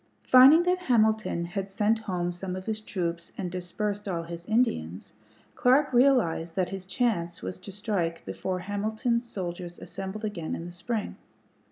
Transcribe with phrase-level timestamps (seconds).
[0.23, 5.13] Finding that Hamilton had sent home some of his troops and dispersed all his Indians,
[5.53, 10.71] Clark realized that his chance was to strike before Hamilton's soldiers assembled again in the
[10.71, 11.17] spring.